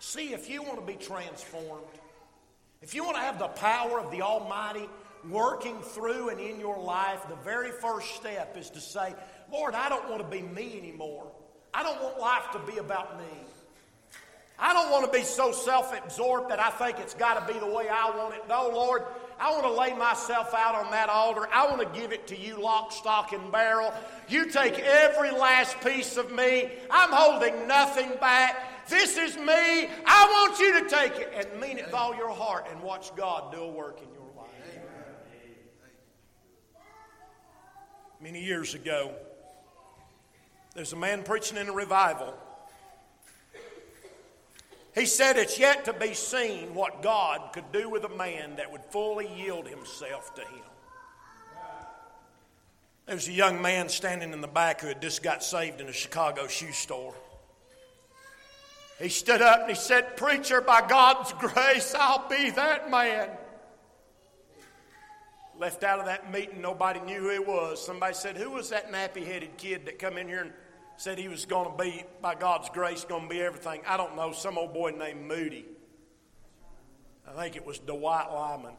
See, 0.00 0.32
if 0.32 0.48
you 0.48 0.62
want 0.62 0.80
to 0.80 0.86
be 0.86 0.94
transformed, 0.94 1.84
if 2.82 2.94
you 2.94 3.04
want 3.04 3.16
to 3.16 3.22
have 3.22 3.38
the 3.38 3.48
power 3.48 4.00
of 4.00 4.10
the 4.10 4.22
Almighty 4.22 4.88
working 5.28 5.80
through 5.82 6.30
and 6.30 6.40
in 6.40 6.58
your 6.58 6.78
life, 6.78 7.20
the 7.28 7.36
very 7.36 7.70
first 7.70 8.16
step 8.16 8.56
is 8.56 8.70
to 8.70 8.80
say, 8.80 9.14
Lord, 9.52 9.74
I 9.74 9.88
don't 9.88 10.08
want 10.08 10.22
to 10.22 10.28
be 10.28 10.42
me 10.42 10.78
anymore. 10.78 11.30
I 11.74 11.82
don't 11.82 12.02
want 12.02 12.18
life 12.18 12.50
to 12.52 12.72
be 12.72 12.78
about 12.78 13.18
me. 13.18 13.26
I 14.60 14.74
don't 14.74 14.90
want 14.90 15.10
to 15.10 15.18
be 15.18 15.24
so 15.24 15.52
self 15.52 15.96
absorbed 15.96 16.50
that 16.50 16.60
I 16.60 16.68
think 16.70 16.98
it's 16.98 17.14
got 17.14 17.46
to 17.46 17.52
be 17.52 17.58
the 17.58 17.66
way 17.66 17.88
I 17.88 18.10
want 18.16 18.34
it. 18.34 18.46
No, 18.46 18.68
Lord, 18.68 19.04
I 19.38 19.52
want 19.52 19.62
to 19.62 19.72
lay 19.72 19.94
myself 19.94 20.52
out 20.52 20.74
on 20.74 20.90
that 20.90 21.08
altar. 21.08 21.48
I 21.50 21.66
want 21.66 21.80
to 21.80 21.98
give 21.98 22.12
it 22.12 22.26
to 22.26 22.38
you, 22.38 22.60
lock, 22.60 22.92
stock, 22.92 23.32
and 23.32 23.50
barrel. 23.50 23.94
You 24.28 24.50
take 24.50 24.78
every 24.78 25.30
last 25.30 25.80
piece 25.80 26.18
of 26.18 26.30
me. 26.30 26.70
I'm 26.90 27.10
holding 27.10 27.66
nothing 27.66 28.12
back. 28.20 28.86
This 28.90 29.16
is 29.16 29.36
me. 29.38 29.88
I 30.04 30.46
want 30.46 30.58
you 30.58 30.82
to 30.82 30.90
take 30.90 31.16
it 31.16 31.32
and 31.34 31.60
mean 31.60 31.78
it 31.78 31.86
with 31.86 31.94
all 31.94 32.14
your 32.14 32.30
heart 32.30 32.66
and 32.70 32.82
watch 32.82 33.16
God 33.16 33.52
do 33.52 33.60
a 33.60 33.68
work 33.68 34.02
in 34.02 34.08
your 34.12 34.28
life. 34.36 34.50
Many 38.20 38.44
years 38.44 38.74
ago, 38.74 39.14
there's 40.74 40.92
a 40.92 40.96
man 40.96 41.22
preaching 41.22 41.56
in 41.56 41.68
a 41.68 41.72
revival. 41.72 42.34
He 44.94 45.06
said 45.06 45.36
it's 45.36 45.58
yet 45.58 45.84
to 45.84 45.92
be 45.92 46.14
seen 46.14 46.74
what 46.74 47.02
God 47.02 47.52
could 47.52 47.70
do 47.72 47.88
with 47.88 48.04
a 48.04 48.08
man 48.08 48.56
that 48.56 48.72
would 48.72 48.84
fully 48.86 49.28
yield 49.36 49.68
himself 49.68 50.34
to 50.34 50.42
him. 50.42 50.64
There 53.06 53.14
was 53.14 53.28
a 53.28 53.32
young 53.32 53.60
man 53.60 53.88
standing 53.88 54.32
in 54.32 54.40
the 54.40 54.48
back 54.48 54.80
who 54.80 54.88
had 54.88 55.00
just 55.00 55.22
got 55.22 55.42
saved 55.42 55.80
in 55.80 55.88
a 55.88 55.92
Chicago 55.92 56.46
shoe 56.46 56.72
store. 56.72 57.14
He 59.00 59.08
stood 59.08 59.40
up 59.42 59.60
and 59.60 59.70
he 59.70 59.74
said, 59.74 60.16
Preacher, 60.16 60.60
by 60.60 60.86
God's 60.86 61.32
grace, 61.34 61.94
I'll 61.98 62.28
be 62.28 62.50
that 62.50 62.90
man. 62.90 63.30
Left 65.58 65.84
out 65.84 65.98
of 65.98 66.06
that 66.06 66.30
meeting, 66.32 66.60
nobody 66.60 67.00
knew 67.00 67.20
who 67.20 67.30
he 67.30 67.38
was. 67.38 67.84
Somebody 67.84 68.14
said, 68.14 68.36
Who 68.36 68.50
was 68.50 68.70
that 68.70 68.92
nappy 68.92 69.26
headed 69.26 69.56
kid 69.56 69.86
that 69.86 69.98
come 69.98 70.18
in 70.18 70.28
here 70.28 70.42
and 70.42 70.52
said 71.00 71.18
he 71.18 71.28
was 71.28 71.46
going 71.46 71.64
to 71.64 71.82
be, 71.82 72.04
by 72.20 72.34
God's 72.34 72.68
grace, 72.68 73.06
going 73.06 73.22
to 73.22 73.28
be 73.30 73.40
everything. 73.40 73.80
I 73.86 73.96
don't 73.96 74.16
know, 74.16 74.32
some 74.32 74.58
old 74.58 74.74
boy 74.74 74.90
named 74.90 75.26
Moody. 75.26 75.64
I 77.26 77.32
think 77.32 77.56
it 77.56 77.64
was 77.64 77.78
Dwight 77.78 78.30
Lyman. 78.30 78.74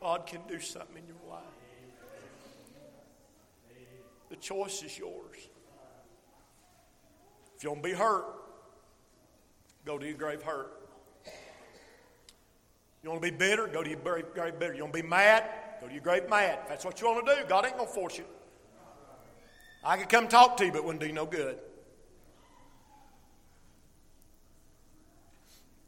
God 0.00 0.26
can 0.26 0.40
do 0.48 0.58
something 0.58 0.96
in 0.96 1.06
your 1.06 1.30
life. 1.30 1.44
The 4.28 4.34
choice 4.34 4.82
is 4.82 4.98
yours. 4.98 5.36
If 7.56 7.62
you 7.62 7.70
want 7.70 7.84
to 7.84 7.88
be 7.88 7.94
hurt, 7.94 8.24
go 9.84 9.96
to 9.96 10.04
your 10.04 10.16
grave 10.16 10.42
hurt. 10.42 10.72
You 13.04 13.10
want 13.10 13.22
to 13.22 13.30
be 13.30 13.36
bitter? 13.36 13.68
Go 13.68 13.84
to 13.84 13.90
your 13.90 14.00
grave, 14.00 14.58
bitter. 14.58 14.74
You 14.74 14.82
want 14.82 14.92
to 14.92 15.02
be 15.02 15.08
mad? 15.08 15.44
Go 15.82 15.88
to 15.88 15.94
your 15.94 16.02
grave 16.02 16.28
mad. 16.30 16.60
If 16.62 16.68
that's 16.68 16.84
what 16.84 17.00
you 17.00 17.08
want 17.08 17.26
to 17.26 17.34
do, 17.34 17.48
God 17.48 17.66
ain't 17.66 17.76
going 17.76 17.88
to 17.88 17.92
force 17.92 18.16
you. 18.16 18.24
I 19.82 19.96
could 19.96 20.08
come 20.08 20.28
talk 20.28 20.56
to 20.58 20.64
you, 20.64 20.70
but 20.70 20.78
it 20.78 20.84
wouldn't 20.84 21.00
do 21.00 21.08
you 21.08 21.12
no 21.12 21.26
good. 21.26 21.58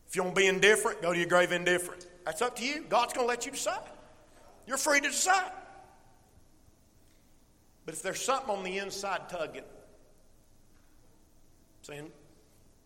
If 0.09 0.17
you 0.17 0.25
want 0.25 0.35
to 0.35 0.41
be 0.41 0.49
indifferent, 0.49 1.01
go 1.01 1.13
to 1.13 1.19
your 1.19 1.29
grave 1.29 1.53
indifferent. 1.53 2.09
That's 2.25 2.43
up 2.43 2.57
to 2.57 2.65
you. 2.65 2.85
God's 2.89 3.13
going 3.13 3.25
to 3.25 3.29
let 3.29 3.47
you 3.47 3.53
decide. 3.53 3.83
You're 4.67 4.79
free 4.79 4.99
to 4.99 5.09
decide. 5.09 5.53
But 7.87 7.95
if 7.95 8.03
there's 8.03 8.21
something 8.21 8.51
on 8.51 8.65
the 8.65 8.79
inside 8.79 9.29
tugging, 9.29 9.63
saying, 11.83 12.11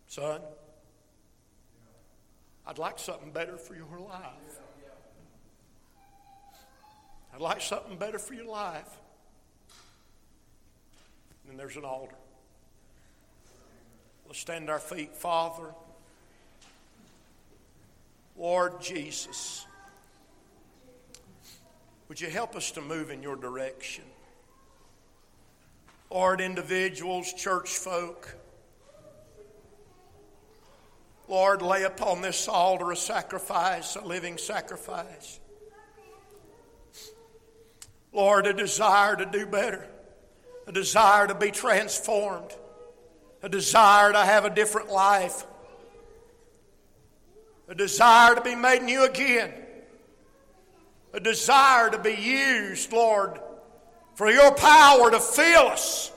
son, 0.05 0.41
I'd 2.67 2.77
like 2.77 2.99
something 2.99 3.31
better 3.31 3.57
for 3.57 3.73
your 3.73 3.99
life. 3.99 4.59
I'd 7.33 7.41
like 7.41 7.61
something 7.61 7.97
better 7.97 8.19
for 8.19 8.33
your 8.33 8.45
life. 8.45 8.89
And 11.49 11.57
there's 11.57 11.77
an 11.77 11.85
altar. 11.85 12.15
Let's 14.27 14.39
stand 14.39 14.69
our 14.69 14.79
feet, 14.79 15.15
Father. 15.15 15.73
Lord 18.37 18.79
Jesus, 18.79 19.65
would 22.07 22.21
you 22.21 22.29
help 22.29 22.55
us 22.55 22.71
to 22.71 22.81
move 22.81 23.09
in 23.09 23.23
your 23.23 23.35
direction? 23.35 24.03
Lord, 26.11 26.39
individuals, 26.41 27.33
church 27.33 27.69
folk, 27.69 28.35
Lord, 31.27 31.61
lay 31.61 31.83
upon 31.83 32.21
this 32.21 32.47
altar 32.47 32.91
a 32.91 32.95
sacrifice, 32.95 33.95
a 33.95 34.03
living 34.03 34.39
sacrifice. 34.39 35.39
Lord, 38.11 38.47
a 38.47 38.53
desire 38.53 39.15
to 39.15 39.25
do 39.25 39.45
better, 39.45 39.87
a 40.67 40.71
desire 40.71 41.27
to 41.27 41.35
be 41.35 41.51
transformed, 41.51 42.51
a 43.43 43.49
desire 43.49 44.11
to 44.11 44.19
have 44.19 44.45
a 44.45 44.49
different 44.49 44.89
life, 44.89 45.45
a 47.67 47.75
desire 47.75 48.35
to 48.35 48.41
be 48.41 48.55
made 48.55 48.81
new 48.81 49.03
again, 49.03 49.53
a 51.13 51.19
desire 51.19 51.89
to 51.89 51.99
be 51.99 52.13
used, 52.13 52.91
Lord, 52.91 53.39
for 54.15 54.29
your 54.29 54.53
power 54.55 55.11
to 55.11 55.19
fill 55.19 55.67
us. 55.67 56.11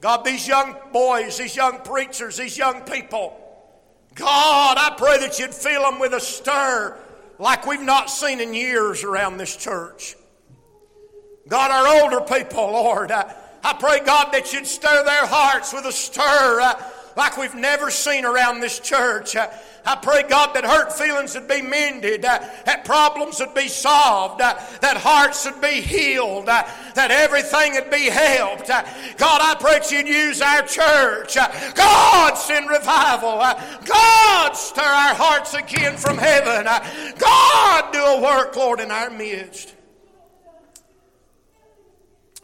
God, 0.00 0.24
these 0.24 0.48
young 0.48 0.76
boys, 0.92 1.36
these 1.36 1.54
young 1.54 1.80
preachers, 1.80 2.36
these 2.36 2.56
young 2.56 2.82
people, 2.82 3.36
God, 4.14 4.76
I 4.78 4.94
pray 4.96 5.18
that 5.18 5.38
you'd 5.38 5.54
fill 5.54 5.82
them 5.82 6.00
with 6.00 6.14
a 6.14 6.20
stir 6.20 6.96
like 7.38 7.66
we've 7.66 7.82
not 7.82 8.10
seen 8.10 8.40
in 8.40 8.54
years 8.54 9.04
around 9.04 9.36
this 9.36 9.56
church. 9.56 10.16
God, 11.50 11.72
our 11.72 12.02
older 12.02 12.20
people, 12.20 12.62
Lord, 12.62 13.10
I, 13.10 13.34
I 13.64 13.72
pray, 13.74 14.00
God, 14.06 14.30
that 14.32 14.52
you'd 14.52 14.68
stir 14.68 15.04
their 15.04 15.26
hearts 15.26 15.72
with 15.72 15.84
a 15.84 15.90
stir 15.90 16.60
uh, 16.62 16.80
like 17.16 17.36
we've 17.36 17.56
never 17.56 17.90
seen 17.90 18.24
around 18.24 18.60
this 18.60 18.78
church. 18.78 19.34
Uh, 19.34 19.50
I 19.84 19.96
pray, 19.96 20.22
God, 20.22 20.54
that 20.54 20.64
hurt 20.64 20.92
feelings 20.92 21.34
would 21.34 21.48
be 21.48 21.60
mended, 21.60 22.24
uh, 22.24 22.38
that 22.66 22.84
problems 22.84 23.40
would 23.40 23.52
be 23.52 23.66
solved, 23.66 24.40
uh, 24.40 24.54
that 24.80 24.96
hearts 24.98 25.44
would 25.44 25.60
be 25.60 25.80
healed, 25.80 26.48
uh, 26.48 26.62
that 26.94 27.10
everything 27.10 27.74
would 27.74 27.90
be 27.90 28.08
helped. 28.08 28.70
Uh, 28.70 28.84
God, 29.16 29.40
I 29.42 29.56
pray 29.58 29.80
that 29.80 29.90
you'd 29.90 30.06
use 30.06 30.40
our 30.40 30.62
church. 30.62 31.36
Uh, 31.36 31.48
God, 31.74 32.34
send 32.34 32.70
revival. 32.70 33.40
Uh, 33.40 33.54
God, 33.84 34.52
stir 34.52 34.82
our 34.82 35.14
hearts 35.16 35.54
again 35.54 35.96
from 35.96 36.16
heaven. 36.16 36.66
God, 37.18 37.92
do 37.92 37.98
a 37.98 38.22
work, 38.22 38.54
Lord, 38.54 38.78
in 38.78 38.92
our 38.92 39.10
midst. 39.10 39.74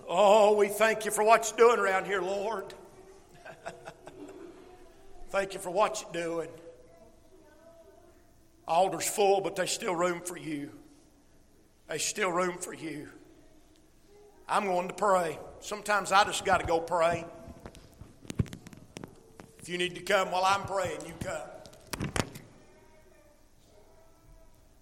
Oh, 0.08 0.54
we 0.54 0.68
thank 0.68 1.04
you 1.04 1.10
for 1.10 1.24
what 1.24 1.50
you're 1.50 1.68
doing 1.68 1.80
around 1.80 2.06
here, 2.06 2.22
Lord. 2.22 2.72
thank 5.30 5.52
you 5.52 5.58
for 5.58 5.70
what 5.70 6.00
you're 6.02 6.24
doing. 6.24 6.48
Altar's 8.68 9.08
full, 9.08 9.40
but 9.40 9.56
there's 9.56 9.72
still 9.72 9.94
room 9.94 10.20
for 10.20 10.36
you. 10.36 10.70
There's 11.88 12.04
still 12.04 12.30
room 12.30 12.58
for 12.58 12.72
you. 12.72 13.08
I'm 14.48 14.64
going 14.64 14.88
to 14.88 14.94
pray. 14.94 15.38
Sometimes 15.60 16.12
I 16.12 16.24
just 16.24 16.44
got 16.44 16.60
to 16.60 16.66
go 16.66 16.78
pray. 16.78 17.24
If 19.58 19.68
you 19.68 19.78
need 19.78 19.96
to 19.96 20.02
come 20.02 20.30
while 20.30 20.44
I'm 20.44 20.62
praying, 20.62 21.00
you 21.04 21.14
come. 21.20 21.55